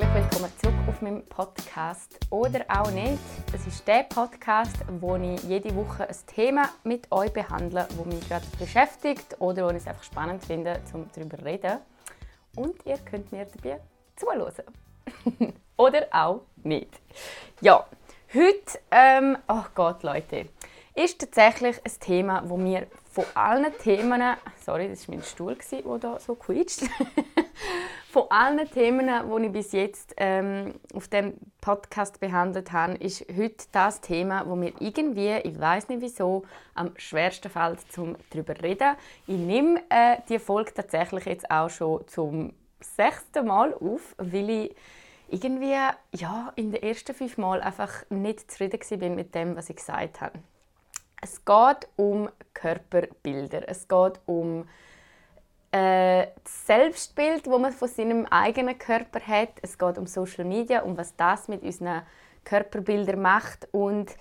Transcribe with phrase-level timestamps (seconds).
[0.00, 3.18] herzlich willkommen zurück auf meinem Podcast oder auch nicht.
[3.52, 8.28] Es ist der Podcast, wo ich jede Woche ein Thema mit euch behandle, wo mich
[8.28, 11.78] gerade beschäftigt oder wo ich es einfach spannend finde, um darüber zu reden.
[12.54, 13.80] Und ihr könnt mir dabei
[14.14, 14.62] zuhören.
[15.76, 16.90] oder auch nicht.
[17.60, 17.84] Ja,
[18.34, 20.46] heute, ähm, oh Gott, Leute,
[20.94, 24.22] ist tatsächlich ein Thema, wo mir von allen Themen,
[24.64, 26.82] sorry, das war mein Stuhl, der da so quietscht,
[28.10, 33.66] von allen Themen, die ich bis jetzt ähm, auf dem Podcast behandelt habe, ist heute
[33.70, 36.44] das Thema, wo mir irgendwie, ich weiß nicht wieso,
[36.74, 38.96] am schwersten fällt, um darüber zu reden.
[39.26, 44.76] Ich nehme äh, die Folge tatsächlich jetzt auch schon zum sechsten Mal auf, weil ich
[45.28, 45.76] irgendwie
[46.12, 50.22] ja, in den ersten fünf Mal einfach nicht zufrieden war mit dem, was ich gesagt
[50.22, 50.38] habe.
[51.20, 53.68] Es geht um Körperbilder.
[53.68, 54.66] Es geht um
[55.70, 59.50] äh, das Selbstbild, das man von seinem eigenen Körper hat.
[59.62, 62.02] Es geht um Social Media, um was das mit unseren
[62.44, 63.68] Körperbildern macht.
[63.72, 64.16] Und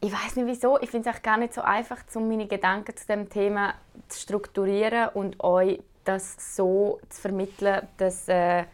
[0.00, 3.06] ich weiß nicht wieso, ich finde es gar nicht so einfach, um meine Gedanken zu
[3.06, 3.74] dem Thema
[4.08, 8.64] zu strukturieren und euch das so zu vermitteln, dass äh,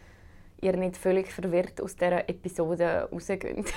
[0.61, 3.73] ihr nicht völlig verwirrt aus dieser Episode rausgeht.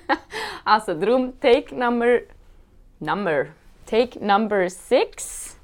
[0.64, 2.20] also darum, Take Number
[2.98, 3.46] Number.
[3.86, 5.59] Take Number 6.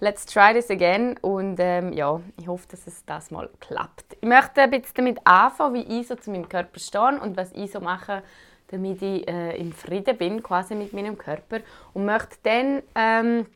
[0.00, 1.16] Let's try this again.
[1.20, 4.16] Und ähm, ja, ich hoffe, dass es das mal klappt.
[4.20, 7.52] Ich möchte ein bisschen damit anfangen, wie ich so zu meinem Körper stehe und was
[7.52, 8.22] ich so mache,
[8.68, 11.60] damit ich äh, im Frieden bin, quasi mit meinem Körper.
[11.92, 13.46] Und möchte dann ähm,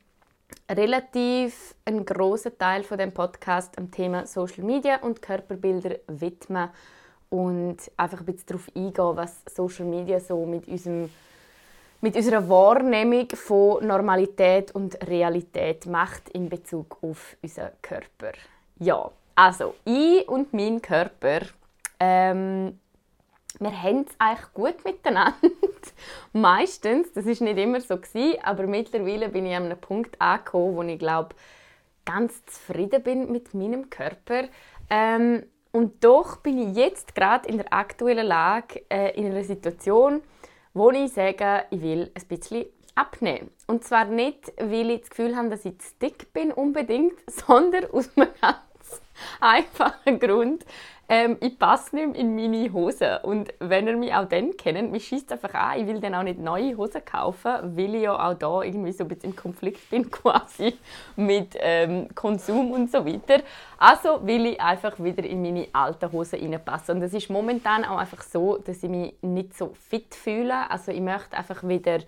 [0.70, 6.70] relativ einen großen Teil von dem Podcast am Thema Social Media und Körperbilder widmen
[7.30, 11.10] und einfach ein bisschen darauf eingehen, was Social Media so mit unserem
[12.00, 18.32] mit unserer Wahrnehmung von Normalität und Realität macht in Bezug auf unseren Körper.
[18.78, 21.40] Ja, also ich und mein Körper,
[21.98, 22.78] ähm,
[23.58, 25.34] wir haben es eigentlich gut miteinander.
[26.32, 30.76] Meistens, das ist nicht immer so gewesen, aber mittlerweile bin ich an einem Punkt angekommen,
[30.76, 31.34] wo ich glaube
[32.04, 34.44] ganz zufrieden bin mit meinem Körper.
[34.90, 40.22] Ähm, und doch bin ich jetzt gerade in der aktuellen Lage äh, in einer Situation,
[40.74, 43.50] wo ich sage, ich will ein bisschen abnehmen.
[43.66, 47.90] Und zwar nicht, weil ich das Gefühl habe, dass ich zu dick bin unbedingt, sondern
[47.90, 49.02] aus einem ganz
[49.40, 50.64] einfachen Grund.
[51.10, 53.16] Ähm, ich passe nicht mehr in meine Hosen.
[53.22, 56.22] Und wenn ihr mich auch dann kennt, mich schießt einfach an, ich will dann auch
[56.22, 59.88] nicht neue Hosen kaufen, weil ich ja auch da irgendwie so ein bisschen im Konflikt
[59.88, 60.76] bin quasi
[61.16, 63.42] mit ähm, Konsum und so weiter.
[63.78, 66.96] Also will ich einfach wieder in meine alten Hosen reinpassen.
[66.96, 70.70] Und es ist momentan auch einfach so, dass ich mich nicht so fit fühle.
[70.70, 72.00] Also ich möchte einfach wieder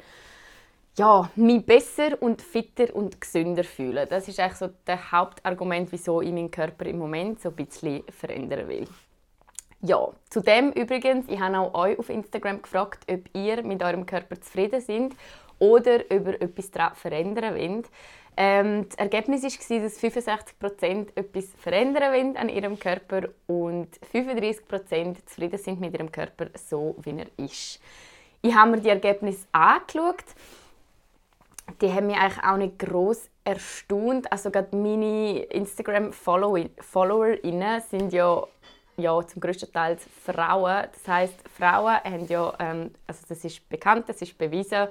[0.99, 4.07] ja, mich besser und fitter und gesünder fühlen.
[4.09, 8.03] Das ist eigentlich so das Hauptargument, wieso ich meinen Körper im Moment so ein bisschen
[8.09, 8.87] verändern will.
[9.83, 14.39] Ja, zudem übrigens, ich habe auch euch auf Instagram gefragt, ob ihr mit eurem Körper
[14.41, 15.13] zufrieden seid
[15.59, 17.89] oder ihr etwas daran verändern wollt.
[18.37, 25.59] Ähm, das Ergebnis war, dass 65% etwas verändern wollen an ihrem Körper und 35% zufrieden
[25.59, 27.81] sind mit ihrem Körper so, wie er ist.
[28.43, 30.25] Ich habe mir die Ergebnisse angeschaut
[31.81, 34.33] die haben mich eigentlich auch nicht groß erstaunt.
[34.33, 38.45] Also gerade meine Instagram-FollowerInnen sind ja,
[38.97, 40.87] ja zum größten Teil Frauen.
[40.93, 44.89] Das heißt, Frauen haben ja, ähm, also das ist bekannt, das ist bewiesen,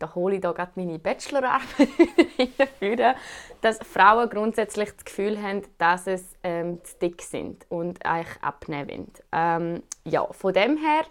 [0.00, 1.60] da hole ich da gerade meine Bachelorarbeit
[2.58, 3.14] dafür,
[3.60, 8.88] dass Frauen grundsätzlich das Gefühl haben, dass sie ähm, zu dick sind und eigentlich abnehmen
[8.88, 9.12] wollen.
[9.32, 11.04] Ähm, ja, von dem her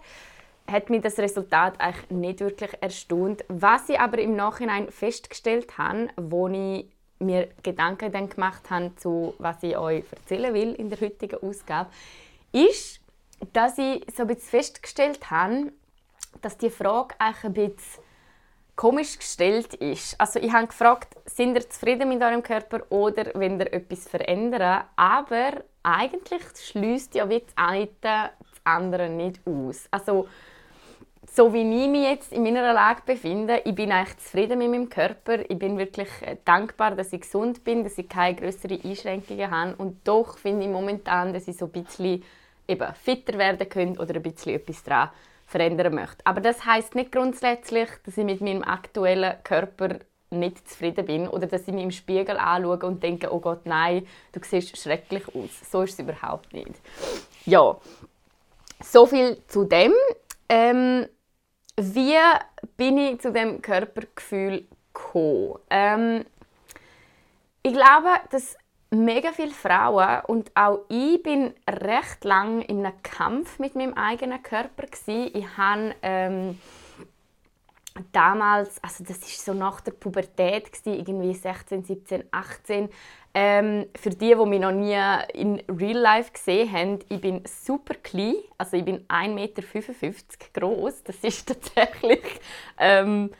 [0.70, 3.44] hat mich das Resultat eigentlich nicht wirklich erstaunt.
[3.48, 6.86] Was ich aber im Nachhinein festgestellt habe, wo ich
[7.18, 11.90] mir Gedanken dann gemacht habe, zu was ich euch erzählen will in der heutigen Ausgabe,
[12.52, 13.00] ist,
[13.52, 15.72] dass ich so ein bisschen festgestellt habe,
[16.42, 18.02] dass die Frage eigentlich ein bisschen
[18.76, 20.18] komisch gestellt ist.
[20.18, 24.84] Also ich habe gefragt, sind ihr zufrieden mit eurem Körper oder wenn ihr etwas verändern?
[24.96, 28.30] Aber eigentlich schließt ja wie das eine das
[28.64, 29.86] andere nicht aus.
[29.90, 30.28] Also
[31.32, 34.88] so wie ich mich jetzt in meiner Lage befinde, ich bin eigentlich zufrieden mit meinem
[34.88, 35.38] Körper.
[35.48, 39.76] Ich bin wirklich äh, dankbar, dass ich gesund bin, dass ich keine größeren Einschränkungen habe.
[39.76, 42.24] Und doch finde ich momentan, dass ich so ein bisschen
[42.66, 45.10] eben fitter werden könnte oder ein bisschen etwas daran
[45.46, 46.24] verändern möchte.
[46.24, 50.00] Aber das heißt nicht grundsätzlich, dass ich mit meinem aktuellen Körper
[50.30, 54.06] nicht zufrieden bin oder dass ich mich im Spiegel anschaue und denke, oh Gott, nein,
[54.32, 55.70] du siehst schrecklich aus.
[55.70, 56.74] So ist es überhaupt nicht.
[57.46, 57.76] Ja,
[58.80, 59.92] so viel zu dem.
[60.48, 61.06] Ähm,
[61.80, 62.18] wie
[62.76, 65.58] bin ich zu dem Körpergefühl gekommen?
[65.70, 66.24] Ähm,
[67.62, 68.56] ich glaube, dass
[68.90, 74.42] mega viele Frauen und auch ich bin recht lang in einem Kampf mit meinem eigenen
[74.42, 75.30] Körper gewesen.
[75.34, 76.58] Ich habe ähm,
[78.12, 82.88] damals, also das ist so nach der Pubertät gewesen, irgendwie 16, 17, 18.
[83.32, 84.98] Ähm, für die, die mich noch nie
[85.34, 89.62] in Real Life gesehen haben, ich bin super klein, also ich bin 1,55 Meter
[90.52, 91.04] groß.
[91.04, 92.22] Das ist tatsächlich
[92.78, 93.30] ähm,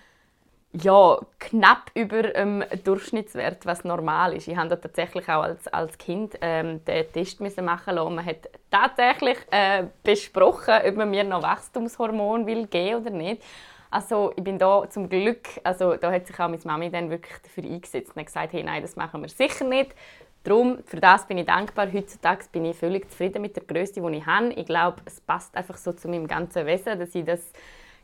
[0.73, 4.47] ja, knapp über dem Durchschnittswert, was normal ist.
[4.47, 8.15] Ich habe tatsächlich auch als, als Kind ähm, den Test müssen machen lassen.
[8.15, 13.43] Man hat tatsächlich äh, besprochen, ob man mir noch Wachstumshormon will geben oder nicht.
[13.91, 17.37] Also ich bin da zum Glück, also da hat sich auch meine Mami dann wirklich
[17.43, 19.95] dafür eingesetzt und gesagt, hey, nein, das machen wir sicher nicht.
[20.45, 21.93] Darum, für das bin ich dankbar.
[21.93, 24.53] Heutzutage bin ich völlig zufrieden mit der Größe, die ich habe.
[24.55, 27.41] Ich glaube, es passt einfach so zu meinem ganzen Wesen, dass ich das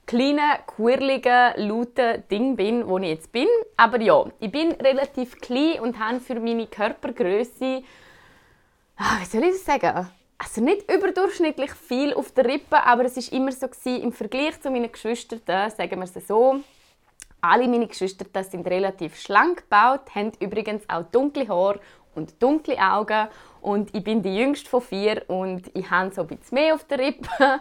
[0.07, 3.49] kleine, quirlige, laute Ding bin, wo ich jetzt bin.
[3.77, 7.83] Aber ja, ich bin relativ klein und habe für meine Körpergröße,
[8.97, 10.11] ah, wie soll ich das sagen?
[10.39, 14.61] Also nicht überdurchschnittlich viel auf der Rippe, aber es ist immer so gewesen, im Vergleich
[14.61, 16.61] zu meinen Geschwistern, sagen wir es so,
[17.41, 21.81] alle meine Geschwister sind relativ schlank gebaut, haben übrigens auch dunkle Haare
[22.15, 23.29] und dunkle Augen.
[23.61, 26.85] Und ich bin die jüngste von vier und ich habe so ein bisschen mehr auf
[26.85, 27.61] der Rippe,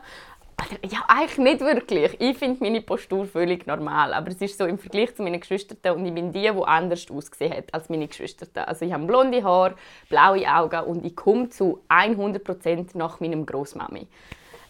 [0.90, 2.16] ja, eigentlich nicht wirklich.
[2.20, 4.14] Ich finde meine Postur völlig normal.
[4.14, 7.10] Aber es ist so im Vergleich zu meinen Geschwistern und ich bin die, die anders
[7.12, 8.68] ausgesehen hat als meine Geschwister.
[8.68, 9.76] Also ich habe blonde Haare,
[10.10, 14.08] blaue Augen und ich komme zu 100% nach meinem Großmami.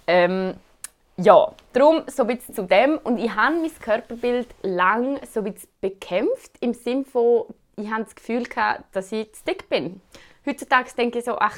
[0.07, 0.55] Ähm,
[1.17, 2.97] ja, darum so ein bisschen zu dem.
[2.97, 7.45] Und ich habe mein Körperbild lang so ein bisschen bekämpft, im Sinne von,
[7.77, 8.43] ich habe das Gefühl
[8.91, 10.01] dass ich zu dick bin.
[10.45, 11.57] Heutzutage denke ich so, ach,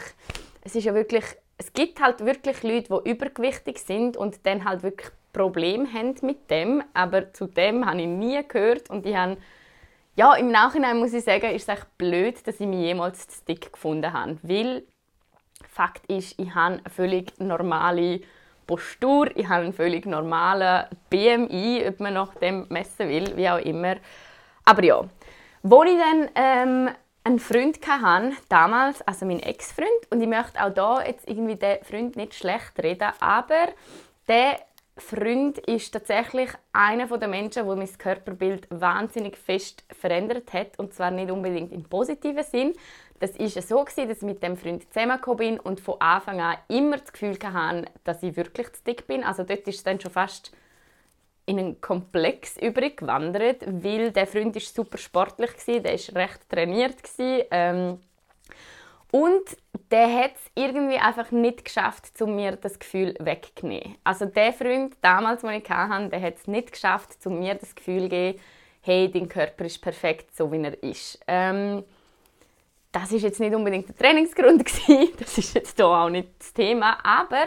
[0.63, 1.25] es ist ja wirklich
[1.57, 6.49] es gibt halt wirklich Leute, die übergewichtig sind und dann halt wirklich Probleme haben mit
[6.49, 6.83] dem.
[6.93, 9.37] Aber zu dem habe ich nie gehört und ich habe
[10.17, 13.45] ja, im Nachhinein muss ich sagen, ist es echt blöd, dass ich mich jemals zu
[13.45, 14.39] dick gefunden habe.
[14.41, 14.83] Weil
[15.69, 18.21] Fakt ist, ich habe eine völlig normale
[18.65, 23.59] Postur, ich habe einen völlig normalen BMI, ob man nach dem messen will, wie auch
[23.59, 23.97] immer.
[24.65, 25.03] Aber ja,
[25.61, 26.89] wo ich dann ähm,
[27.27, 31.83] einen Freund hatte, damals, also mein Ex-Freund, und ich möchte auch da jetzt irgendwie den
[31.83, 33.67] Freund nicht schlecht reden, aber
[34.29, 34.61] der
[34.95, 41.11] Freund ist tatsächlich einer der Menschen, der mein Körperbild wahnsinnig fest verändert hat und zwar
[41.11, 42.73] nicht unbedingt im positiven Sinn.
[43.19, 46.97] Das ist so dass ich mit dem Freund zusammengekommen bin und von Anfang an immer
[46.97, 49.25] das Gefühl hatte, dass ich wirklich zu dick bin.
[49.25, 50.51] Also dort ist es dann schon fast
[51.47, 56.47] in einen Komplex übrig gewandert, weil der Freund ist super sportlich war, der ist recht
[56.49, 57.99] trainiert ähm,
[59.11, 59.57] und
[59.89, 63.95] der hat es irgendwie einfach nicht geschafft, um mir das Gefühl wegzunehmen.
[64.03, 67.73] Also der Freund damals, den ich hatte, der hat es nicht geschafft, um mir das
[67.73, 68.39] Gefühl zu geben,
[68.81, 71.19] hey, dein Körper ist perfekt, so wie er ist.
[71.27, 71.85] Ähm,
[72.99, 75.13] das ist jetzt nicht unbedingt der Trainingsgrund gewesen.
[75.19, 77.45] das ist jetzt hier auch nicht das Thema, aber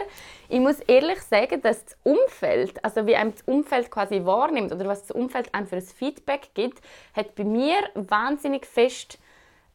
[0.49, 4.85] ich muss ehrlich sagen, dass das Umfeld, also wie einem das Umfeld quasi wahrnimmt oder
[4.87, 6.81] was das Umfeld einem für ein Feedback gibt,
[7.13, 9.19] hat bei mir wahnsinnig fest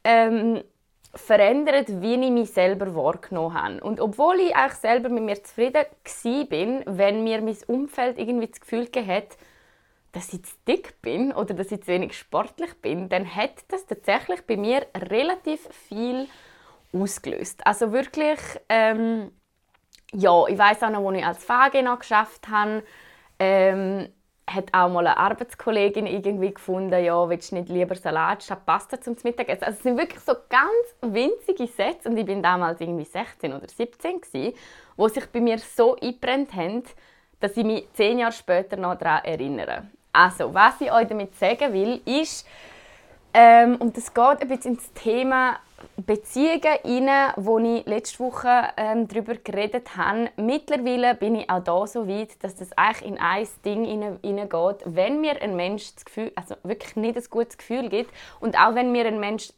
[0.05, 0.62] ähm,
[1.14, 3.81] verändert, wie ich mich selber wahrgenommen habe.
[3.81, 5.87] Und obwohl ich eigentlich selber mit mir zufrieden
[6.49, 9.37] bin, wenn mir mein Umfeld irgendwie das Gefühl hat,
[10.12, 13.86] dass ich zu dick bin oder dass ich zu wenig sportlich bin, dann hat das
[13.86, 16.28] tatsächlich bei mir relativ viel
[16.92, 17.66] ausgelöst.
[17.66, 19.30] Also wirklich, ähm,
[20.12, 22.82] ja, ich weiß auch noch, als ich als Fage noch geschafft habe,
[23.38, 24.08] ähm,
[24.48, 29.00] hat auch mal eine Arbeitskollegin irgendwie gefunden, ja, willst du nicht lieber Salat statt Pasta
[29.00, 29.64] zum Mittagessen?
[29.64, 33.68] Also es sind wirklich so ganz winzige Sätze und ich bin damals irgendwie 16 oder
[33.68, 34.56] 17 gewesen,
[34.96, 36.84] wo sich bei mir so eingebrennt haben,
[37.40, 39.88] dass ich mich zehn Jahre später noch daran erinnere.
[40.16, 42.46] Also, was ich euch damit sagen will, ist,
[43.35, 45.58] ähm, und das geht ein bisschen ins Thema
[45.99, 46.62] Beziehungen
[47.06, 50.30] rein, wo ich letzte Woche ähm, darüber geredet habe.
[50.37, 54.82] Mittlerweile bin ich auch da so weit, dass das eigentlich in ein Ding hineingeht.
[54.87, 58.75] Wenn mir ein Mensch das Gefühl, also wirklich nicht ein gutes Gefühl gibt und auch
[58.75, 59.50] wenn mir ein Mensch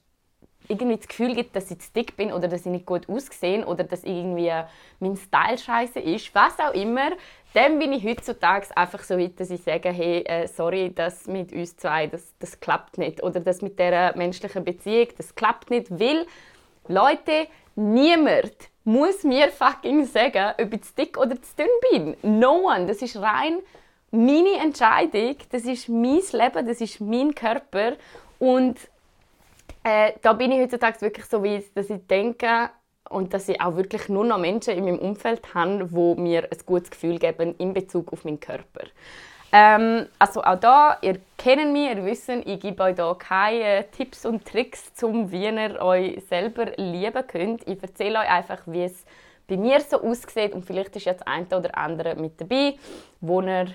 [0.69, 3.67] irgendwie das Gefühl gibt, dass ich zu dick bin oder dass ich nicht gut aussehe
[3.67, 4.53] oder dass irgendwie
[5.01, 7.11] mein Style scheiße ist, was auch immer,
[7.55, 11.53] dann bin ich heutzutage einfach so weit, dass ich sage, hey, äh, sorry, das mit
[11.53, 13.23] uns zwei, das, das klappt nicht.
[13.23, 16.27] Oder das mit der menschlichen Beziehung, das klappt nicht, weil,
[16.89, 18.53] Leute, niemand
[18.85, 22.39] muss mir fucking sagen, ob ich zu dick oder zu dünn bin.
[22.41, 22.87] No one.
[22.87, 23.59] Das ist rein
[24.11, 27.93] meine Entscheidung, das ist mein Leben, das ist mein Körper
[28.39, 28.77] und
[29.85, 32.71] äh, da bin ich heutzutage wirklich so weit, dass ich denke,
[33.09, 36.59] und dass ich auch wirklich nur noch Menschen in meinem Umfeld habe, die mir ein
[36.67, 38.85] gutes Gefühl geben in Bezug auf meinen Körper.
[39.51, 44.27] Ähm, also auch da, ihr kennt mich, ihr wisst, ich gebe euch hier keine Tipps
[44.27, 47.67] und Tricks, zum wie ihr euch selber lieben könnt.
[47.67, 49.07] Ich erzähle euch einfach, wie es
[49.47, 52.75] bei mir so aussieht und vielleicht ist jetzt ein oder andere mit dabei,
[53.23, 53.69] wo ihr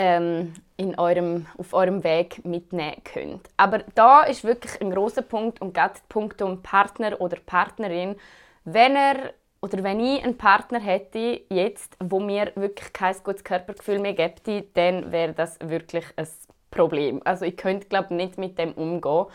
[0.00, 3.50] ähm, in eurem, auf eurem Weg mitnehmen könnt.
[3.58, 8.16] Aber da ist wirklich ein großer Punkt und gerade der Punkt um Partner oder Partnerin,
[8.64, 13.98] wenn er oder wenn ich einen Partner hätte jetzt, wo mir wirklich kein gutes Körpergefühl
[13.98, 16.26] mehr gibt, dann wäre das wirklich ein
[16.70, 17.20] Problem.
[17.26, 19.26] Also ich könnte glaube nicht mit dem umgehen.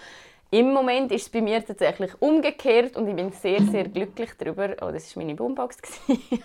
[0.49, 4.75] Im Moment ist es bei mir tatsächlich umgekehrt und ich bin sehr, sehr glücklich darüber.
[4.81, 5.77] Oh, das war meine Boombox.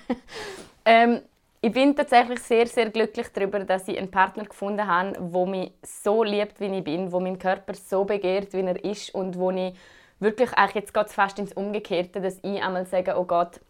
[0.85, 1.23] ähm,
[1.63, 5.73] ich bin tatsächlich sehr, sehr glücklich darüber, dass ich einen Partner gefunden habe, der mich
[5.83, 9.51] so liebt, wie ich bin, wo mein Körper so begehrt, wie er ist und wo
[9.51, 9.75] ich
[10.21, 13.61] wirklich eigentlich jetzt geht fast ins Umgekehrte, dass ich einmal sage, oh Gott,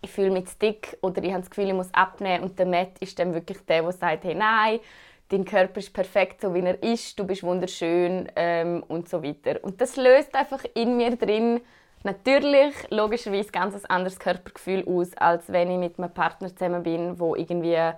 [0.00, 2.66] ich fühle mich zu dick oder ich habe das Gefühl, ich muss abnehmen und der
[2.66, 4.80] Matt ist dann wirklich der, der sagt, hey, nein,
[5.28, 9.62] dein Körper ist perfekt, so wie er ist, du bist wunderschön ähm, und so weiter.
[9.62, 11.60] Und das löst einfach in mir drin
[12.04, 17.18] natürlich logischerweise ganz ein anderes Körpergefühl aus, als wenn ich mit einem Partner zusammen bin,
[17.18, 17.92] wo irgendwie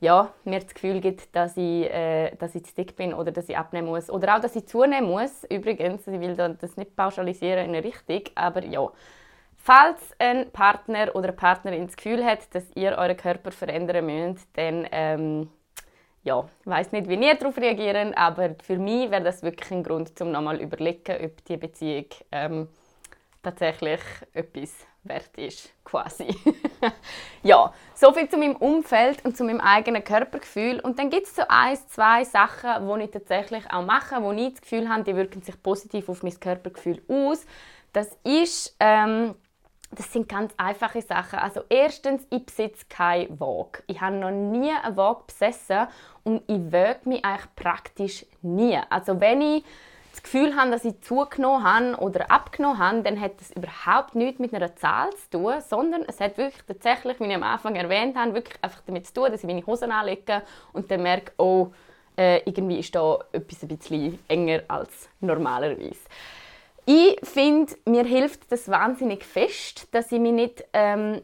[0.00, 3.48] ja, mir das Gefühl gibt, dass ich, äh, dass ich zu dick bin oder dass
[3.48, 4.10] ich abnehmen muss.
[4.10, 5.44] Oder auch, dass ich zunehmen muss.
[5.50, 8.88] Übrigens, ich will das nicht pauschalisieren in eine Richtung, aber ja.
[9.56, 14.48] Falls ein Partner oder eine Partnerin das Gefühl hat, dass ihr euren Körper verändern müsst,
[14.56, 15.48] dann ähm,
[16.22, 19.82] ja, ich weiß nicht, wie ihr darauf reagieren, aber für mich wäre das wirklich ein
[19.82, 22.68] Grund, um nochmal überlegen, ob die Beziehung ähm,
[23.42, 24.00] tatsächlich
[24.32, 26.28] etwas wert ist, quasi.
[27.42, 30.80] ja, so viel zu meinem Umfeld und zu meinem eigenen Körpergefühl.
[30.80, 34.52] Und dann gibt es so ein, zwei Sachen, die ich tatsächlich auch mache, wo ich
[34.52, 37.46] das Gefühl habe, die wirken sich positiv auf mein Körpergefühl aus.
[37.92, 38.76] Das ist...
[38.80, 39.34] Ähm,
[39.90, 41.38] das sind ganz einfache Sachen.
[41.38, 43.82] Also erstens, ich besitze keine Waage.
[43.86, 45.86] Ich habe noch nie eine Waage besessen
[46.24, 48.78] und ich wege mich eigentlich praktisch nie.
[48.90, 49.64] Also wenn ich
[50.18, 54.40] das Gefühl habe, dass ich zugenommen habe oder abgenommen habe, dann hat das überhaupt nichts
[54.40, 58.16] mit einer Zahl zu tun, sondern es hat wirklich tatsächlich, wie ich am Anfang erwähnt
[58.16, 61.68] habe, wirklich einfach damit zu tun, dass ich meine Hosen anlege und dann merke, oh,
[62.16, 66.00] äh, irgendwie ist da etwas ein bisschen enger als normalerweise.
[66.84, 71.22] Ich finde, mir hilft das wahnsinnig fest, dass ich mich nicht, ähm,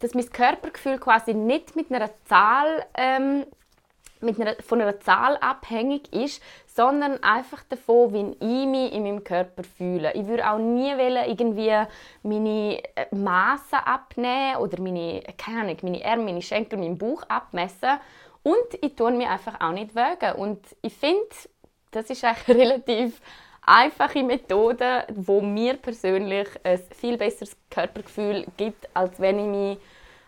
[0.00, 3.46] dass mein Körpergefühl quasi nicht mit einer Zahl ähm,
[4.24, 9.22] mit einer, von einer Zahl abhängig ist, sondern einfach davon, wie ich mich in meinem
[9.22, 10.12] Körper fühle.
[10.14, 11.72] Ich würde auch nie wollen, irgendwie
[12.22, 17.98] meine äh, Maße abnehmen oder meine, keine Ahnung, meine Arme, meine Schenkel, meinen Bauch abmessen.
[18.42, 20.32] Und ich tue mich einfach auch nicht wegen.
[20.36, 21.28] Und ich finde,
[21.90, 23.20] das ist eigentlich relativ
[23.66, 29.78] einfache Methode, wo mir persönlich ein viel besseres Körpergefühl gibt, als wenn ich mich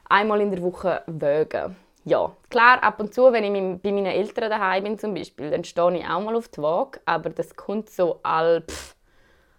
[0.09, 1.75] einmal in der Woche wege.
[2.09, 5.65] Ja, klar, ab und zu, wenn ich bei meinen Eltern daheim bin zum Beispiel, dann
[5.65, 8.63] stehe ich auch mal auf die Waage, aber das kommt so all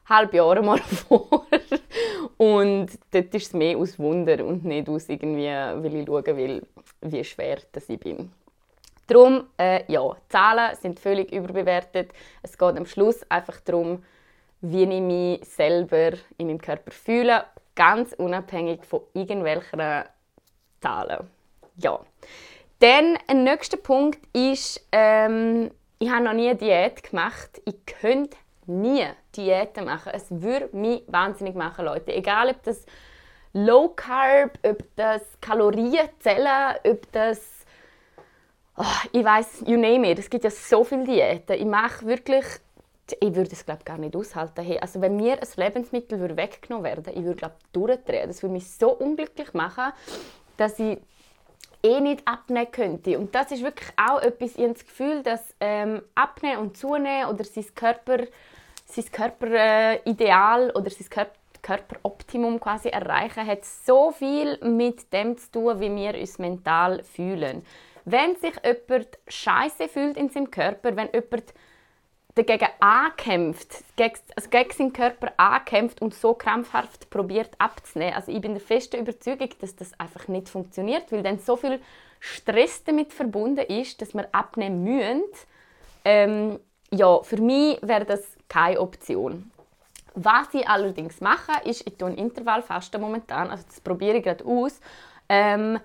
[0.08, 1.46] halb Jahre mal vor.
[2.38, 6.66] und dort ist es mehr aus Wunder und nicht aus irgendwie, weil ich schauen will,
[7.02, 8.32] wie schwer das ich bin.
[9.08, 12.12] Darum, äh, ja, Zahlen sind völlig überbewertet.
[12.44, 14.06] Es geht am Schluss einfach darum,
[14.62, 17.44] wie ich mich selber in meinem Körper fühle,
[17.76, 20.06] ganz unabhängig von irgendwelchen
[20.80, 21.37] Zahlen.
[21.78, 22.00] Ja.
[22.80, 27.62] Dann ein nächster Punkt ist, ähm, ich habe noch nie eine Diät gemacht.
[27.66, 29.06] Ich könnte nie
[29.36, 30.12] Diäten machen.
[30.14, 32.14] Es würde mich wahnsinnig machen, Leute.
[32.14, 32.86] Egal, ob das
[33.54, 37.58] Low Carb, ob das Kalorienzellen, ob das
[38.78, 41.56] oh, ich weiß, you name it, es gibt ja so viele Diäten.
[41.56, 42.46] Ich mache wirklich,
[43.20, 44.64] ich würde es glaube gar nicht aushalten.
[44.64, 48.28] Hey, also wenn mir ein Lebensmittel würde weggenommen werden, ich würde glaube durchdrehen.
[48.28, 49.92] Das würde mich so unglücklich machen,
[50.58, 51.00] dass ich
[51.88, 53.18] eh nicht abnehmen könnte.
[53.18, 57.30] Und das ist wirklich auch etwas, ich habe das Gefühl, dass ähm, Abnehmen und Zunehmen
[57.30, 58.26] oder sein Körper,
[58.86, 61.32] sein Körperideal äh, oder sein Körper
[61.68, 67.66] Körperoptimum quasi erreichen, hat so viel mit dem zu tun, wie wir uns mental fühlen.
[68.06, 71.54] Wenn sich jemand scheiße fühlt in seinem Körper, wenn jemand
[72.38, 73.84] dagegen ankämpft,
[74.36, 78.14] also gegen seinen Körper ankämpft und so krampfhaft probiert abzunehmen.
[78.14, 81.82] Also ich bin der festen Überzeugung, dass das einfach nicht funktioniert, weil dann so viel
[82.20, 85.24] Stress damit verbunden ist, dass wir abnehmen müssen.
[86.06, 86.60] Ähm,
[86.92, 89.52] ja, für mich wäre das keine Option.
[90.16, 94.80] Was ich allerdings mache, ist, ich tue Intervallfasten momentan, also das probiere ich gerade aus.
[95.30, 95.80] Ähm,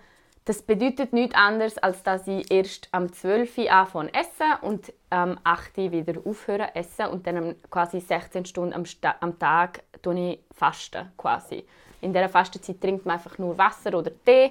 [0.44, 3.58] das bedeutet nichts anderes, als dass ich erst am 12.
[3.58, 5.78] Uhr anfange essen und am 8.
[5.78, 8.84] Uhr wieder aufhören essen und dann quasi 16 Stunden am,
[9.20, 9.84] am Tag
[10.16, 11.64] ich fasten quasi.
[12.00, 14.50] In dieser Fastenzeit trinkt man einfach nur Wasser oder Tee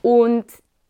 [0.00, 0.46] und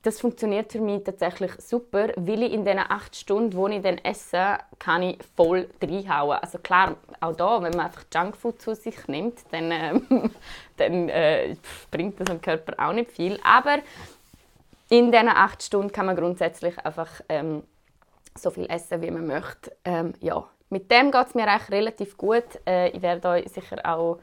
[0.07, 3.99] das funktioniert für mich tatsächlich super, weil ich in den acht Stunden, wo ich dann
[3.99, 6.39] esse, kann ich voll reinhauen.
[6.41, 9.99] Also klar, auch da, wenn man einfach Junkfood zu sich nimmt, dann, äh,
[10.77, 11.57] dann äh,
[11.91, 13.41] bringt das dem Körper auch nicht viel.
[13.43, 13.79] Aber
[14.89, 17.63] in diesen acht Stunden kann man grundsätzlich einfach ähm,
[18.37, 19.77] so viel essen, wie man möchte.
[19.85, 22.45] Ähm, ja, mit dem geht es mir eigentlich relativ gut.
[22.67, 24.19] Äh, ich werde euch sicher auch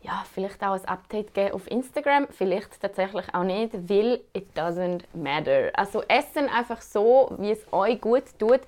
[0.00, 5.02] ja, vielleicht auch ein Update geben auf Instagram, vielleicht tatsächlich auch nicht, weil it doesn't
[5.12, 5.70] matter.
[5.74, 8.60] Also essen einfach so, wie es euch gut tut.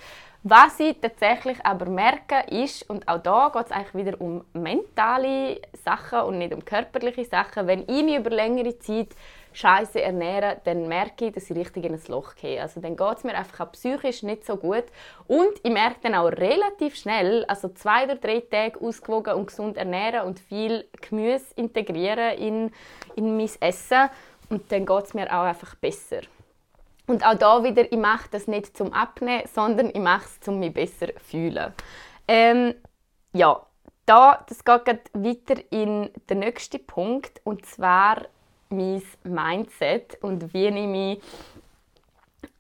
[0.43, 5.61] Was ich tatsächlich aber merke ist, und auch da geht es eigentlich wieder um mentale
[5.85, 9.09] Sachen und nicht um körperliche Sachen, wenn ich mich über längere Zeit
[9.53, 12.61] scheiße ernähre, dann merke ich, dass ich richtig in ein Loch gehe.
[12.61, 14.85] Also dann geht es mir einfach auch psychisch nicht so gut.
[15.27, 19.77] Und ich merke dann auch relativ schnell, also zwei oder drei Tage ausgewogen und gesund
[19.77, 22.71] ernähren und viel Gemüse integrieren in,
[23.17, 24.09] in mein Essen
[24.49, 26.21] und dann geht es mir auch einfach besser.
[27.07, 30.59] Und auch da wieder, ich mache das nicht zum Abnehmen, sondern ich mache es, um
[30.61, 31.73] mich besser zu fühlen.
[32.29, 32.75] Ähm,
[33.33, 33.67] ja,
[34.07, 38.27] da, das geht weiter in den nächsten Punkt und zwar
[38.71, 41.21] mein Mindset und wie ich mich,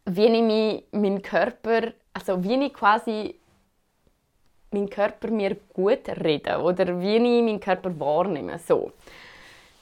[0.06, 3.36] wie ich mich, meinen Körper, also wie ich quasi
[4.72, 8.58] meinen Körper mir gut rede oder wie ich meinen Körper wahrnehme.
[8.58, 8.92] So.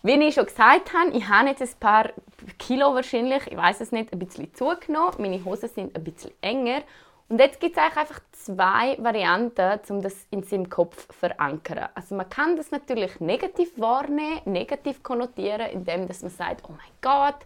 [0.03, 2.11] Wie ich schon gesagt habe, ich habe jetzt ein paar
[2.59, 5.15] Kilo wahrscheinlich, ich weiß es nicht, ein bisschen zugenommen.
[5.19, 6.83] Meine Hosen sind ein bisschen enger
[7.29, 11.89] und jetzt gibt es einfach zwei Varianten, um das in seinem Kopf zu verankern.
[11.95, 17.37] Also man kann das natürlich negativ wahrnehmen, negativ konnotieren, indem man sagt, oh mein Gott,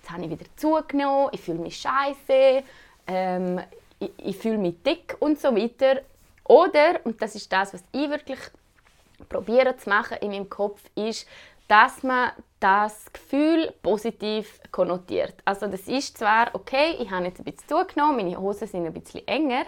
[0.00, 2.62] jetzt habe ich wieder zugenommen, ich fühle mich scheiße,
[3.08, 3.60] ähm,
[3.98, 6.02] ich, ich fühle mich dick und so weiter.
[6.44, 8.38] Oder, und das ist das, was ich wirklich
[9.28, 11.26] probiere zu machen in meinem Kopf, ist,
[11.66, 12.30] dass man
[12.64, 15.34] das Gefühl positiv konnotiert.
[15.44, 18.92] Also das ist zwar, okay, ich habe jetzt ein bisschen zugenommen, meine Hosen sind ein
[18.94, 19.66] bisschen enger,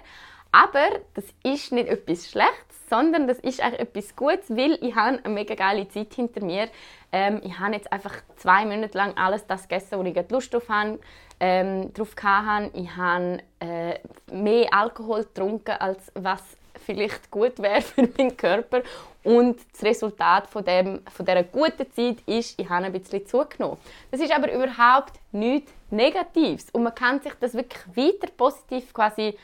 [0.51, 5.19] aber das ist nicht etwas Schlechtes, sondern das ist eigentlich etwas Gutes, weil ich habe
[5.23, 6.71] eine mega geile Zeit hinter mir.
[7.13, 10.67] Ähm, ich habe jetzt einfach zwei Monate lang alles das gegessen, wo ich Lust drauf
[10.71, 10.99] habe.
[11.39, 12.71] Ähm, drauf hatte.
[12.73, 13.99] Ich habe äh,
[14.33, 16.41] mehr Alkohol getrunken, als was
[16.79, 18.83] vielleicht gut wäre für meinen Körper.
[19.23, 23.79] Und das Resultat von, dem, von dieser guten Zeit ist, ich habe ein bisschen zugenommen.
[24.11, 26.67] Das ist aber überhaupt nichts Negatives.
[26.71, 29.37] Und man kann sich das wirklich weiter positiv quasi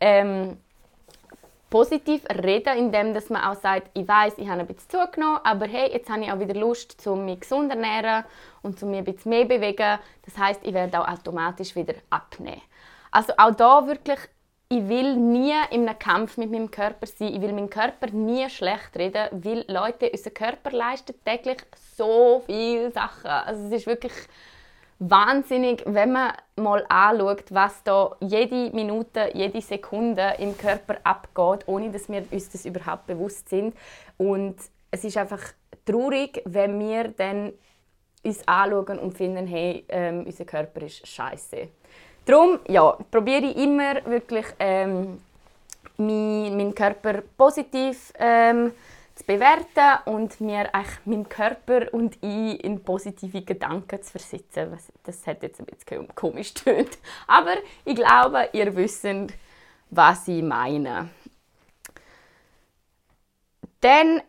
[0.00, 0.58] ähm,
[1.70, 5.66] positiv reden, indem dass man auch sagt, ich weiß, ich habe ein bisschen zugenommen, aber
[5.66, 8.24] hey, jetzt habe ich auch wieder Lust, um mich gesund zu ernähren
[8.62, 9.98] und um mich ein bisschen mehr zu bewegen.
[10.24, 12.62] Das heißt, ich werde auch automatisch wieder abnehmen.
[13.10, 14.18] Also auch da wirklich
[14.70, 17.34] ich will nie in einem Kampf mit meinem Körper sein.
[17.34, 21.58] Ich will meinen Körper nie schlecht reden, weil Leute, unser Körper leistet täglich
[21.96, 23.30] so viele Sachen.
[23.30, 24.12] Also es ist wirklich
[24.98, 31.90] wahnsinnig, wenn man mal anschaut, was da jede Minute, jede Sekunde im Körper abgeht, ohne
[31.90, 33.74] dass wir uns das überhaupt bewusst sind.
[34.18, 34.56] Und
[34.90, 35.42] es ist einfach
[35.86, 37.54] traurig, wenn wir dann
[38.22, 41.68] uns anschauen und finden, hey, ähm, unser Körper ist scheiße.
[42.28, 45.18] Darum ja, probiere ich immer wirklich ähm,
[45.96, 48.72] meinen Körper positiv ähm,
[49.14, 50.70] zu bewerten und mir
[51.06, 54.76] meinen Körper und ich in positive Gedanken zu versetzen.
[55.04, 57.54] Das hat jetzt ein bisschen komisch tönt, aber
[57.86, 59.06] ich glaube, ihr wisst,
[59.88, 61.08] was ich meine.
[63.80, 64.20] Dann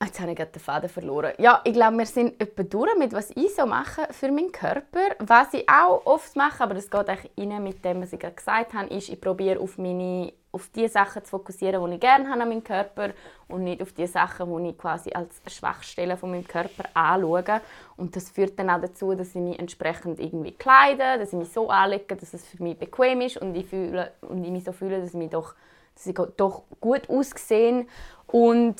[0.00, 1.32] Jetzt habe ich den Faden verloren.
[1.38, 5.00] Ja, ich glaube, wir sind etwa durch mit was ich so mache für meinen Körper.
[5.18, 8.36] Was ich auch oft mache, aber das geht eigentlich rein mit dem, was ich gerade
[8.36, 12.28] gesagt habe, ist, ich probiere auf, meine, auf die Sachen zu fokussieren, die ich gerne
[12.28, 13.10] habe an meinem Körper
[13.48, 17.60] und nicht auf die Sachen, die ich quasi als Schwachstelle von meinem Körper anschaue.
[17.96, 21.52] Und das führt dann auch dazu, dass ich mich entsprechend irgendwie kleide, dass ich mich
[21.52, 24.70] so anlege, dass es für mich bequem ist und ich, fühle, und ich mich so
[24.70, 25.56] fühle, dass ich mich doch,
[25.96, 27.84] dass ich doch gut aussehe.
[28.28, 28.76] Und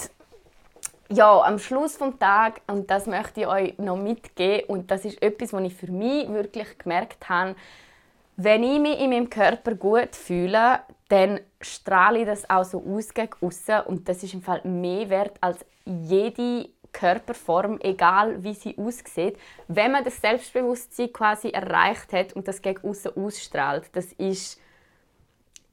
[1.10, 5.22] ja, am Schluss vom Tag, und das möchte ich euch noch mitgeben, und das ist
[5.22, 7.54] etwas, was ich für mich wirklich gemerkt habe,
[8.36, 13.12] wenn ich mich in meinem Körper gut fühle, dann strahle ich das auch so aus
[13.12, 18.76] gegen aussen und das ist im Fall mehr wert als jede Körperform, egal wie sie
[18.78, 19.38] aussieht.
[19.66, 24.60] Wenn man das Selbstbewusstsein quasi erreicht hat und das gegen außen ausstrahlt, das ist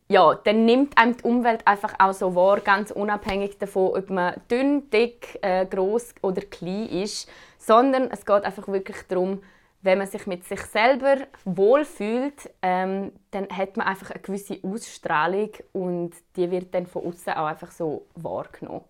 [0.08, 4.36] ja, dann nimmt einem die Umwelt einfach auch so wahr, ganz unabhängig davon, ob man
[4.52, 9.42] dünn, dick, äh, groß oder klein ist, sondern es geht einfach wirklich darum,
[9.82, 15.52] wenn man sich mit sich selber wohlfühlt, ähm, dann hat man einfach eine gewisse Ausstrahlung
[15.74, 18.84] und die wird dann von außen auch einfach so wahrgenommen.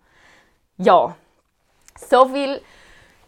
[0.78, 1.14] Ja,
[1.98, 2.60] so viel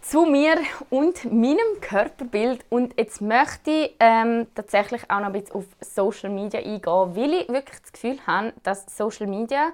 [0.01, 0.57] zu mir
[0.91, 2.65] und meinem Körperbild.
[2.71, 7.33] Und jetzt möchte ich ähm, tatsächlich auch noch ein bisschen auf Social Media eingehen, weil
[7.35, 9.71] ich wirklich das Gefühl habe, dass Social Media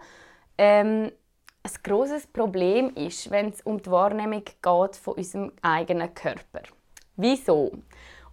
[0.59, 1.13] ähm,
[1.63, 6.63] ein großes Problem ist, wenn es um die Wahrnehmung geht von unserem eigenen Körper.
[7.17, 7.73] Wieso?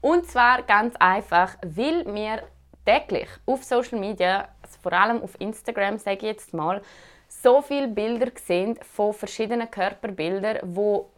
[0.01, 2.43] Und zwar ganz einfach, weil wir
[2.85, 6.81] täglich auf Social Media, also vor allem auf Instagram, sage ich jetzt mal,
[7.27, 11.10] so viele Bilder sehen von verschiedenen Körperbildern, wo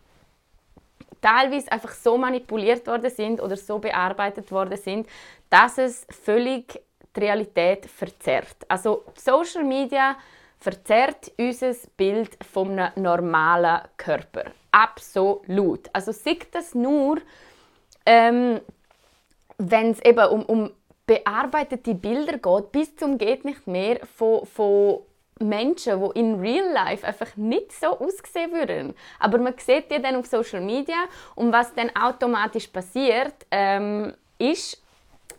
[1.23, 5.07] teilweise einfach so manipuliert worden sind oder so bearbeitet worden sind,
[5.49, 6.81] dass es völlig
[7.15, 8.57] die Realität verzerrt.
[8.67, 10.17] Also Social Media
[10.59, 14.45] verzerrt unser Bild einem normalen Körper.
[14.71, 15.89] Absolut.
[15.93, 17.17] Also sieht das nur,
[18.05, 18.59] ähm,
[19.57, 20.71] wenn es eben um, um
[21.05, 25.01] bearbeitete Bilder geht, bis zum geht nicht mehr von, von
[25.43, 28.93] Menschen, die in Real Life einfach nicht so aussehen würden.
[29.19, 34.81] Aber man sieht die dann auf Social Media und was dann automatisch passiert, ähm, ist,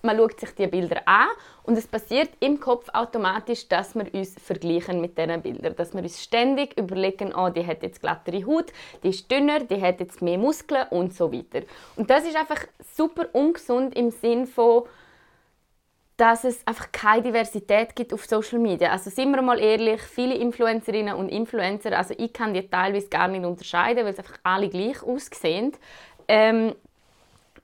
[0.02, 1.28] man schaut sich die Bilder an
[1.62, 5.74] und es passiert im Kopf automatisch, dass wir uns vergleichen mit diesen Bildern.
[5.76, 9.80] Dass wir uns ständig überlegen, oh, die hat jetzt glattere Haut, die ist dünner, die
[9.80, 11.66] hat jetzt mehr Muskeln und so weiter.
[11.96, 14.84] Und das ist einfach super ungesund im Sinn von,
[16.16, 18.90] dass es einfach keine Diversität gibt auf Social Media.
[18.90, 23.28] Also sind wir mal ehrlich, viele Influencerinnen und Influencer, also ich kann die teilweise gar
[23.28, 25.72] nicht unterscheiden, weil es einfach alle gleich aussehen.
[26.28, 26.74] Ähm,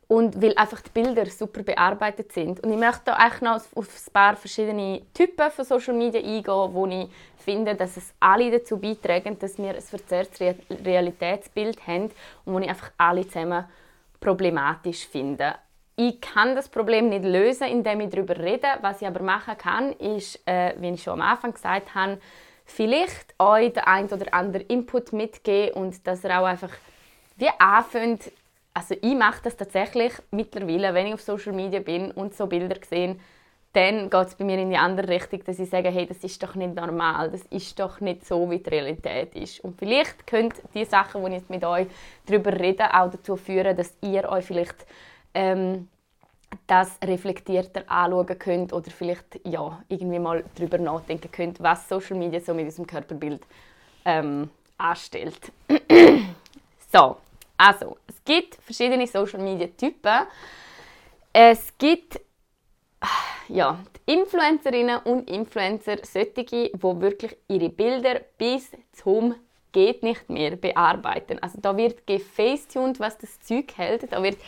[0.09, 2.59] und weil einfach die Bilder super bearbeitet sind.
[2.65, 6.85] Und ich möchte auch noch auf ein paar verschiedene Typen von Social Media eingehen, wo
[6.89, 12.11] ich finde, dass es alle dazu beitragen, dass wir ein verzerrtes Realitätsbild haben
[12.45, 13.67] und wo ich einfach alle zusammen
[14.19, 15.55] problematisch finde
[16.01, 18.67] ich kann das Problem nicht lösen, indem ich darüber rede.
[18.81, 22.19] Was ich aber machen kann, ist, äh, wie ich schon am Anfang gesagt habe,
[22.65, 26.71] vielleicht euch den ein oder anderen Input mitgeben und dass ihr auch einfach
[27.37, 28.33] wie anfängt,
[28.73, 32.77] also ich mache das tatsächlich mittlerweile, wenn ich auf Social Media bin und so Bilder
[32.89, 33.17] sehe,
[33.75, 36.43] dann geht es bei mir in die andere Richtung, dass ich sage, hey, das ist
[36.43, 39.61] doch nicht normal, das ist doch nicht so, wie die Realität ist.
[39.61, 41.87] Und vielleicht könnt die Sachen, die ich jetzt mit euch
[42.27, 44.87] darüber rede, auch dazu führen, dass ihr euch vielleicht
[45.35, 45.89] ähm,
[46.67, 52.41] das reflektierter anschauen könnt oder vielleicht ja, irgendwie mal darüber nachdenken könnt, was Social Media
[52.41, 53.43] so mit unserem Körperbild
[54.05, 55.53] ähm, anstellt.
[56.93, 57.17] so,
[57.57, 60.27] also, es gibt verschiedene Social Media Typen.
[61.33, 62.21] Es gibt
[63.49, 69.35] ja, die Influencerinnen und Influencer, solche, die wirklich ihre Bilder bis zum
[69.73, 71.39] geht nicht mehr bearbeiten.
[71.41, 74.11] Also da wird gefacetuned, was das Zeug hält.
[74.11, 74.39] Da wird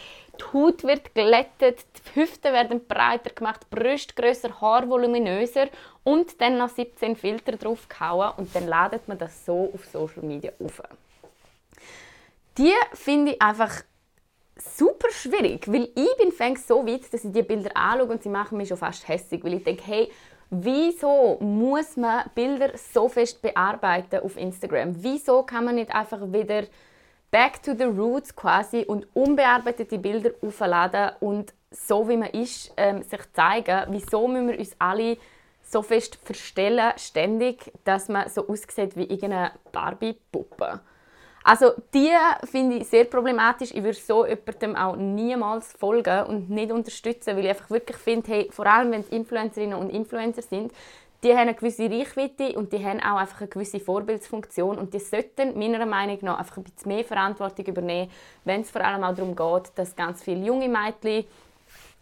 [0.40, 5.68] die Haut wird glättet, die Hüften werden breiter gemacht, Brüste grösser, Haar voluminöser
[6.04, 10.22] und dann noch 17 Filter drauf gehauen und dann ladet man das so auf Social
[10.22, 10.82] Media auf.
[12.58, 13.82] Die finde ich einfach
[14.56, 18.28] super schwierig, weil ich bin fängt so weit, dass ich die Bilder anschaue und sie
[18.28, 20.10] machen mich schon fast hässlich, weil ich denke, hey,
[20.50, 24.94] wieso muss man Bilder so fest bearbeiten auf Instagram?
[25.02, 26.64] Wieso kann man nicht einfach wieder
[27.32, 33.02] back to the roots quasi und unbearbeitete Bilder aufladen und so wie man ist, ähm,
[33.02, 35.16] sich zeigen, wieso müssen wir uns alle
[35.62, 40.80] so fest verstellen, ständig, dass man so aussieht wie irgendeine Barbie-Puppe.
[41.44, 42.10] Also die
[42.44, 43.72] finde ich sehr problematisch.
[43.72, 48.30] Ich würde so jemandem auch niemals folgen und nicht unterstützen, weil ich einfach wirklich finde,
[48.30, 50.72] hey, vor allem wenn es Influencerinnen und Influencer sind,
[51.22, 54.98] die haben eine gewisse Reichweite und die haben auch einfach eine gewisse Vorbildsfunktion und die
[54.98, 58.10] sollten meiner Meinung nach einfach ein bisschen mehr Verantwortung übernehmen,
[58.44, 61.24] wenn es vor allem auch darum geht, dass ganz viele junge Mädchen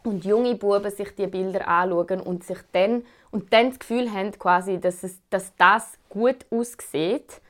[0.04, 4.32] und junge Buben sich die Bilder anschauen und sich dann und dann das Gefühl haben,
[4.38, 7.40] quasi, dass, es, dass das gut aussieht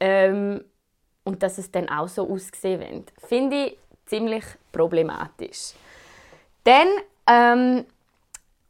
[0.00, 0.64] ähm,
[1.24, 3.12] und dass es dann auch so aussehen wird.
[3.28, 5.74] Finde ich ziemlich problematisch.
[6.64, 6.88] Dann
[7.26, 7.84] ähm,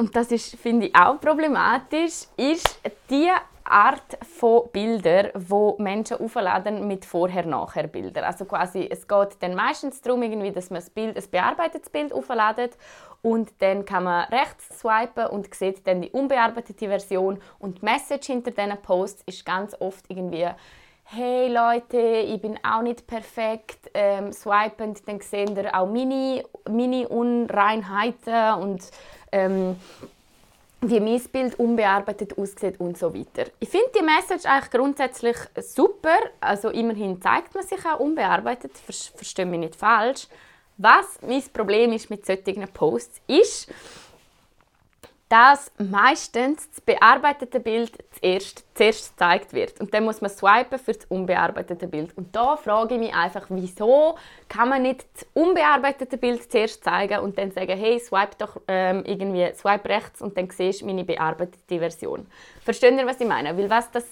[0.01, 3.31] und das ist, finde ich, auch problematisch, ist die
[3.63, 8.25] Art von Bildern, wo Menschen aufladen mit Vorher-Nachher-Bildern.
[8.25, 12.15] Also quasi, es geht dann meistens darum, irgendwie, dass man ein, Bild, ein bearbeitetes Bild
[12.15, 12.79] aufladet
[13.21, 18.29] und dann kann man rechts swipen und sieht dann die unbearbeitete Version und die Message
[18.29, 20.49] hinter diesen Posts ist ganz oft irgendwie
[21.13, 27.09] hey Leute, ich bin auch nicht perfekt, ähm, swipend, dann seht ihr auch meine, meine
[27.09, 28.89] Unreinheiten und
[29.33, 29.77] ähm,
[30.83, 33.51] wie mein Bild unbearbeitet aussieht und so weiter.
[33.59, 36.17] Ich finde die Message eigentlich grundsätzlich super.
[36.41, 40.27] Also immerhin zeigt man sich auch unbearbeitet, verstehe mich nicht falsch.
[40.79, 43.71] Was mein Problem ist mit solchen Posts ist,
[45.31, 49.81] dass meistens das bearbeitete Bild zuerst, zuerst gezeigt wird.
[49.81, 52.19] Und dann muss man swipen für das unbearbeitete Bild.
[52.19, 54.17] Und da frage ich mich einfach, wieso
[54.49, 59.05] kann man nicht das unbearbeitete Bild zuerst zeigen und dann sagen, hey, swipe doch ähm,
[59.07, 62.27] irgendwie, swipe rechts und dann siehst du meine bearbeitete Version.
[62.65, 63.57] Versteht ihr, was ich meine?
[63.57, 64.07] Weil was das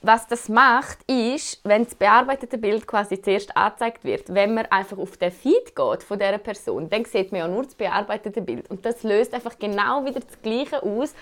[0.00, 4.96] was das macht, ist, wenn das bearbeitete Bild quasi zuerst angezeigt wird, wenn man einfach
[4.96, 8.70] auf den Feed geht von dieser Person, dann sieht man ja nur das bearbeitete Bild.
[8.70, 11.14] Und das löst einfach genau wieder das Gleiche aus,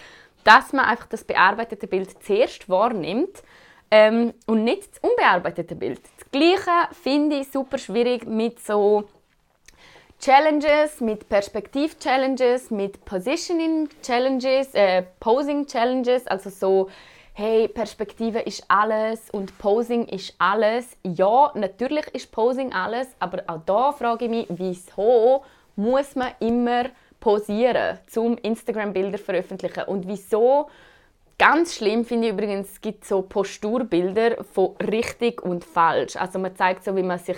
[0.45, 3.43] dass man einfach das bearbeitete Bild zuerst wahrnimmt
[3.91, 6.01] ähm, und nicht das unbearbeitete Bild.
[6.19, 9.05] Das Gleiche finde ich super schwierig mit so
[10.21, 16.91] Challenges, mit Perspektiv-Challenges, mit Positioning-Challenges, äh, Posing-Challenges, also so
[17.39, 20.97] hey, Perspektive ist alles und Posing ist alles.
[21.03, 25.45] Ja, natürlich ist Posing alles, aber auch da frage ich mich, wieso
[25.77, 26.85] muss man immer
[27.21, 30.71] posieren, zum Instagram-Bilder veröffentlichen und wieso
[31.39, 36.17] Ganz schlimm finde ich übrigens, es gibt so Posturbilder von richtig und falsch.
[36.17, 37.37] Also man zeigt so, wie man sich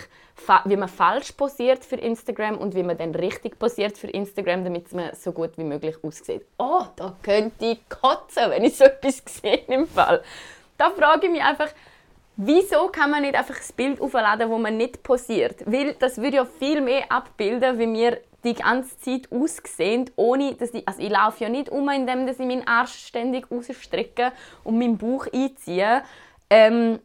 [0.66, 4.92] wie man falsch posiert für Instagram und wie man dann richtig posiert für Instagram, damit
[4.92, 6.46] man so gut wie möglich aussieht.
[6.58, 10.22] Oh, da könnte ich kotzen, wenn ich so etwas sehe im Fall.
[10.76, 11.68] Da frage ich mich einfach,
[12.36, 15.56] wieso kann man nicht einfach das Bild aufladen, wo man nicht posiert?
[15.66, 20.72] Weil das würde ja viel mehr abbilden, wie wir die ganze Zeit ausgesehen, ohne dass
[20.72, 24.32] ich, also ich laufe ja nicht um, indem ich meinen Arsch ständig rausstrecke
[24.64, 26.02] und meinen Bauch einziehe.
[26.50, 27.00] Ähm,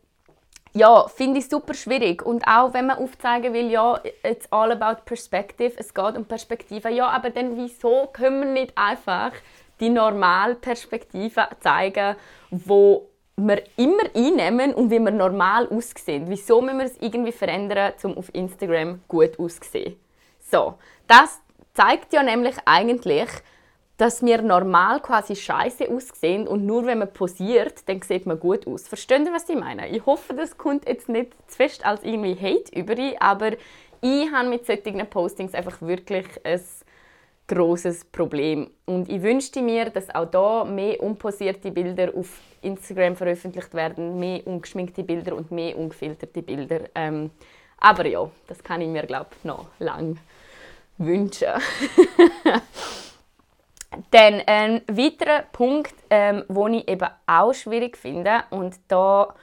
[0.73, 2.25] ja, finde ich super schwierig.
[2.25, 6.89] Und auch wenn man aufzeigen will, ja, it's all about perspective, es geht um Perspektive.
[6.89, 9.33] Ja, aber dann wieso können wir nicht einfach
[9.79, 12.15] die normale Perspektive zeigen,
[12.49, 16.25] wo wir immer einnehmen und wie wir normal aussehen?
[16.27, 19.95] Wieso müssen wir es irgendwie verändern, um auf Instagram gut auszusehen?
[20.39, 20.75] So,
[21.07, 21.41] das
[21.73, 23.29] zeigt ja nämlich eigentlich,
[23.97, 28.65] dass wir normal quasi scheiße aussehen und nur wenn man posiert, dann sieht man gut
[28.67, 28.87] aus.
[28.87, 29.87] Verstehen ihr, was ich meine?
[29.89, 33.51] Ich hoffe, das kommt jetzt nicht zu fest als irgendwie Hate über, aber
[34.01, 36.59] ich habe mit solchen Postings einfach wirklich ein
[37.47, 38.71] großes Problem.
[38.85, 44.45] Und ich wünschte mir, dass auch da mehr unposierte Bilder auf Instagram veröffentlicht werden, mehr
[44.45, 46.81] ungeschminkte Bilder und mehr ungefilterte Bilder.
[46.95, 47.29] Ähm,
[47.77, 50.17] aber ja, das kann ich mir glaube noch lang
[50.97, 51.47] wünschen.
[54.11, 59.35] Dann ein weiterer Punkt, ähm, den ich eben auch schwierig finde, und da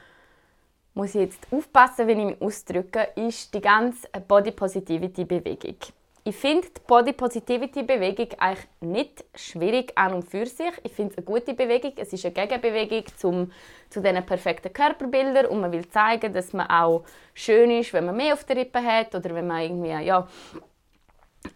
[0.93, 5.77] muss ich jetzt aufpassen, wenn ich mich ausdrücke, ist die ganze Body Positivity Bewegung.
[6.23, 10.71] Ich finde die Body Positivity Bewegung eigentlich nicht schwierig an und für sich.
[10.83, 11.93] Ich finde es eine gute Bewegung.
[11.95, 13.51] Es ist eine Gegenbewegung zum,
[13.89, 18.15] zu diesen perfekten Körperbildern und man will zeigen, dass man auch schön ist, wenn man
[18.15, 20.27] mehr auf der Rippe hat oder wenn man irgendwie ja,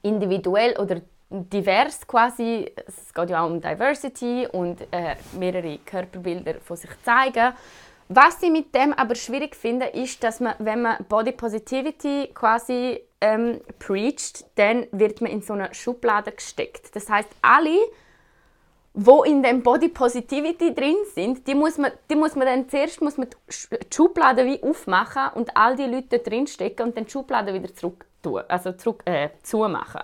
[0.01, 6.77] individuell oder divers quasi, es geht ja auch um Diversity und äh, mehrere Körperbilder von
[6.77, 7.53] sich zeigen.
[8.07, 13.01] Was ich mit dem aber schwierig finde, ist, dass man, wenn man Body Positivity quasi
[13.19, 16.95] ähm, preacht, dann wird man in so eine Schublade gesteckt.
[16.95, 17.79] Das heißt, alle,
[18.93, 23.01] wo in dem Body Positivity drin sind, die muss man, die muss man dann zuerst
[23.01, 27.11] muss man die Schublade wie aufmachen und all die Leute drin stecken und dann die
[27.11, 28.05] Schublade wieder zurück
[28.47, 30.01] also zurück, äh, zumachen.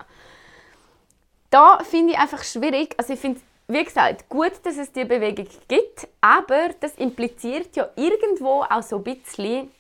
[1.49, 5.47] Da finde ich einfach schwierig, also ich finde wie gesagt, gut, dass es diese Bewegung
[5.69, 9.71] gibt, aber das impliziert ja irgendwo auch so ein bisschen,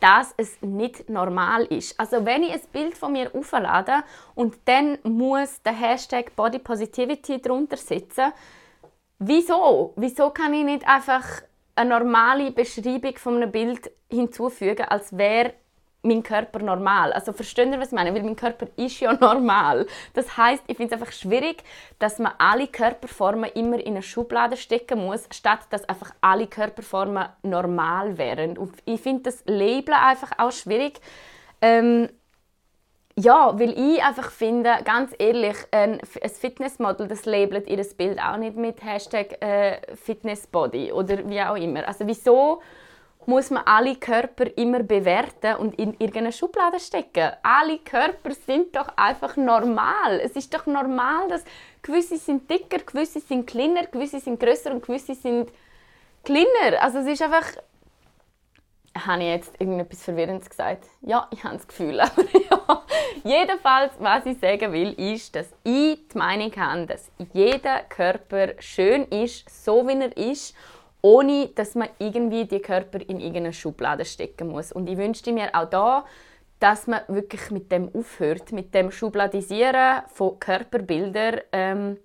[0.00, 1.98] dass es nicht normal ist.
[2.00, 4.02] Also wenn ich ein Bild von mir auflade
[4.34, 8.32] und dann muss der Hashtag Body Positivity drunter sitzen,
[9.18, 9.92] wieso?
[9.96, 11.42] Wieso kann ich nicht einfach
[11.74, 15.52] eine normale Beschreibung von einem Bild hinzufügen, als wäre
[16.08, 17.12] mein Körper normal.
[17.12, 18.14] Also versteht ihr, was ich meine?
[18.14, 19.86] Weil mein Körper ist ja normal.
[20.14, 21.62] Das heißt, ich finde es einfach schwierig,
[21.98, 27.28] dass man alle Körperformen immer in eine Schublade stecken muss, statt dass einfach alle Körperformen
[27.42, 28.58] normal wären.
[28.58, 31.00] Und ich finde das Label einfach auch schwierig.
[31.60, 32.08] Ähm,
[33.20, 38.56] ja, weil ich einfach finde, ganz ehrlich, ein, Fitnessmodel, das labelt ihr Bild auch nicht
[38.56, 41.86] mit Hashtag äh, Fitnessbody oder wie auch immer.
[41.88, 42.62] Also wieso
[43.28, 47.30] muss man alle Körper immer bewerten und in irgendeine Schublade stecken.
[47.42, 50.18] Alle Körper sind doch einfach normal.
[50.24, 51.44] Es ist doch normal, dass
[51.82, 55.50] gewisse sind dicker, gewisse sind kleiner, gewisse sind größer und gewisse sind
[56.24, 56.80] kleiner.
[56.80, 57.44] Also es ist einfach
[59.06, 60.86] habe ich jetzt irgendetwas Verwirrendes gesagt?
[61.02, 62.00] Ja, ich habe das Gefühl.
[62.00, 62.82] Aber ja.
[63.24, 69.04] Jedenfalls, was ich sagen will, ist, dass ich die Meinung habe, dass jeder Körper schön
[69.04, 70.56] ist, so wie er ist
[71.02, 74.72] ohne dass man irgendwie die Körper in irgendeine Schublade stecken muss.
[74.72, 76.04] Und ich wünschte mir auch da,
[76.60, 81.40] dass man wirklich mit dem aufhört, mit dem Schubladisieren von Körperbildern.
[81.52, 81.98] Ähm,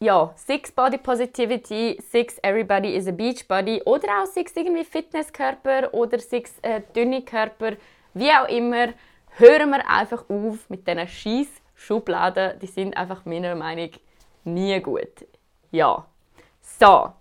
[0.00, 5.94] ja, Six Body Positivity, Six Everybody is a Beach Body oder auch Six irgendwie Fitnesskörper
[5.94, 7.72] oder Six äh, dünne Körper,
[8.12, 8.88] wie auch immer,
[9.36, 12.58] hören wir einfach auf mit diesen scheiß Schubladen.
[12.60, 13.98] Die sind einfach meiner Meinung nach
[14.44, 15.26] nie gut.
[15.70, 16.04] Ja.
[16.60, 17.12] So.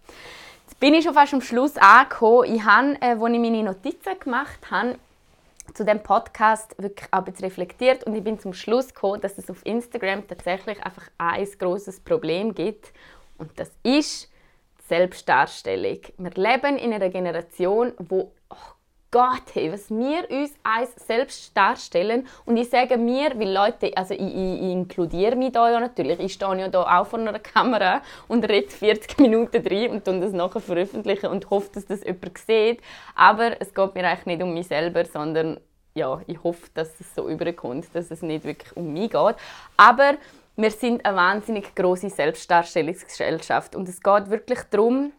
[0.80, 2.56] Bin ich schon fast am Schluss angekommen.
[2.56, 4.98] Ich habe, äh, als ich meine Notizen gemacht habe,
[5.74, 9.66] zu dem Podcast wirklich auch reflektiert und ich bin zum Schluss gekommen, dass es auf
[9.66, 12.92] Instagram tatsächlich einfach ein großes Problem gibt
[13.38, 14.30] und das ist
[14.88, 16.00] Selbstdarstellung.
[16.18, 18.73] Wir leben in einer Generation, wo oh
[19.14, 22.28] Gott, hey, was wir uns als selbst darstellen.
[22.46, 26.20] Und ich sage mir, weil Leute, also ich, ich, ich inkludiere mich da ja natürlich,
[26.20, 30.20] ich stehe ja da auch vor einer Kamera und rede 40 Minuten drin und dann
[30.20, 32.82] das nachher veröffentlichen und hoffe, dass das jemand sieht,
[33.14, 35.60] aber es geht mir eigentlich nicht um mich selber, sondern
[35.94, 39.36] ja, ich hoffe, dass es so überkommt, dass es nicht wirklich um mich geht,
[39.78, 40.16] aber
[40.56, 43.76] wir sind eine wahnsinnig große Selbstdarstellungsgesellschaft.
[43.76, 45.12] Und es geht wirklich darum,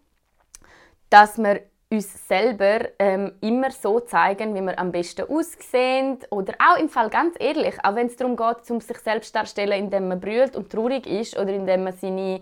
[1.10, 1.62] dass wir
[1.94, 6.18] uns selber ähm, immer so zeigen, wie wir am besten aussehen.
[6.30, 9.84] Oder auch im Fall ganz ehrlich, auch wenn es darum geht, um sich selbst darzustellen,
[9.84, 12.40] indem man brüllt und traurig ist oder indem man seine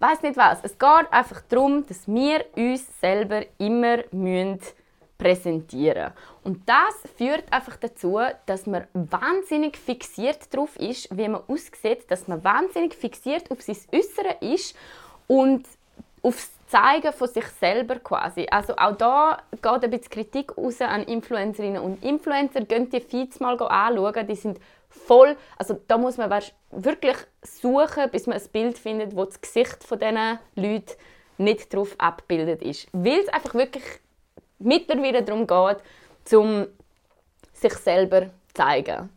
[0.00, 0.58] weiß nicht was.
[0.62, 4.60] Es geht einfach darum, dass wir uns selber immer müssen
[5.20, 12.10] präsentieren Und das führt einfach dazu, dass man wahnsinnig fixiert darauf ist, wie man aussieht,
[12.10, 14.74] dass man wahnsinnig fixiert auf sein Äußere ist
[15.26, 15.66] und
[16.22, 18.46] aufs Zeigen von sich selber quasi.
[18.50, 22.64] Also auch da geht ein bisschen Kritik raus an Influencerinnen und Influencer.
[22.64, 26.30] Könnt die Feeds mal anschauen, die sind voll, also da muss man
[26.70, 30.92] wirklich suchen, bis man ein Bild findet, wo das Gesicht von diesen Leuten
[31.38, 32.86] nicht drauf abgebildet ist.
[32.92, 33.84] Weil es einfach wirklich
[34.58, 35.78] mittlerweile darum geht,
[36.32, 36.66] um
[37.52, 39.10] sich selber zu zeigen.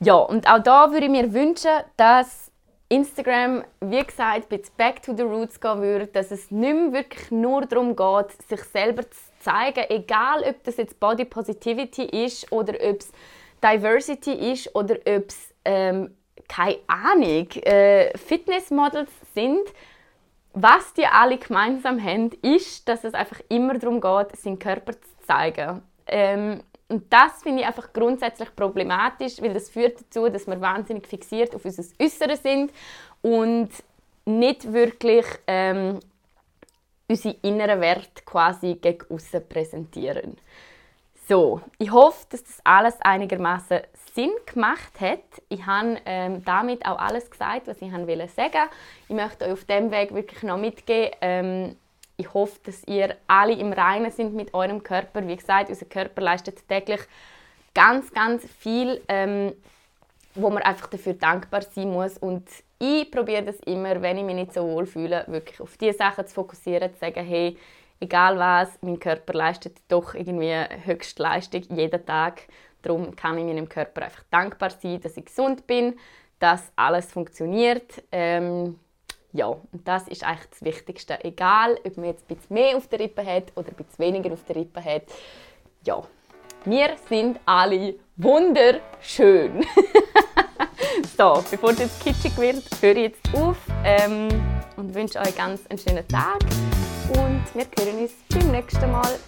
[0.00, 2.51] Ja, und auch da würde ich mir wünschen, dass
[2.92, 7.30] Instagram, wie gesagt, bisschen back to the roots gehen würde, dass es nicht mehr wirklich
[7.30, 12.74] nur darum geht, sich selber zu zeigen, egal ob das jetzt Body Positivity ist oder
[12.74, 13.10] ob es
[13.64, 16.14] Diversity ist oder ob es, ähm,
[16.48, 19.72] keine Ahnung, äh, Fitnessmodels sind.
[20.52, 25.08] Was die alle gemeinsam haben, ist, dass es einfach immer darum geht, seinen Körper zu
[25.26, 25.82] zeigen.
[26.06, 31.06] Ähm, und das finde ich einfach grundsätzlich problematisch, weil das führt dazu, dass wir wahnsinnig
[31.06, 32.72] fixiert auf unser Äußeres sind
[33.22, 33.70] und
[34.24, 36.00] nicht wirklich ähm,
[37.08, 40.36] unsere inneren Werte quasi gegen außen präsentieren.
[41.28, 43.80] So, ich hoffe, dass das alles einigermaßen
[44.14, 45.22] Sinn gemacht hat.
[45.48, 48.68] Ich habe ähm, damit auch alles gesagt, was ich wollte sagen.
[49.08, 51.12] Ich möchte euch auf dem Weg wirklich noch mitgeben.
[51.20, 51.76] Ähm,
[52.22, 55.26] ich hoffe, dass ihr alle im Reinen sind mit eurem Körper.
[55.26, 57.00] Wie gesagt, unser Körper leistet täglich
[57.74, 59.52] ganz, ganz viel, ähm,
[60.34, 62.18] wo man einfach dafür dankbar sein muss.
[62.18, 65.98] Und ich probiere das immer, wenn ich mich nicht so wohl fühle, wirklich auf diese
[65.98, 67.58] Sachen zu fokussieren, zu sagen, hey,
[68.00, 70.54] egal was, mein Körper leistet doch irgendwie
[70.84, 72.42] Höchstleistung jeden Tag.
[72.82, 75.98] Darum kann ich meinem Körper einfach dankbar sein, dass ich gesund bin,
[76.38, 78.02] dass alles funktioniert.
[78.12, 78.78] Ähm,
[79.32, 81.24] ja, und das ist eigentlich das Wichtigste.
[81.24, 84.32] Egal, ob man jetzt ein bisschen mehr auf der Rippe hat oder ein bisschen weniger
[84.32, 85.04] auf der Rippe hat.
[85.84, 86.02] Ja,
[86.64, 89.64] wir sind alle wunderschön.
[91.16, 94.28] so, bevor es jetzt kitschig wird, höre ich jetzt auf ähm,
[94.76, 96.38] und wünsche euch ganz einen schönen Tag.
[97.08, 99.18] Und wir hören uns beim nächsten Mal.